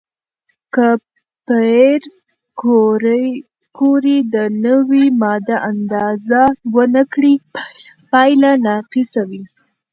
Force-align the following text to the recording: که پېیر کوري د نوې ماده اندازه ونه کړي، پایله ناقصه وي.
که 0.73 0.87
پېیر 1.47 2.01
کوري 3.77 4.17
د 4.33 4.35
نوې 4.65 5.05
ماده 5.23 5.57
اندازه 5.71 6.41
ونه 6.73 7.03
کړي، 7.13 7.33
پایله 8.11 8.51
ناقصه 8.67 9.21
وي. 9.29 9.43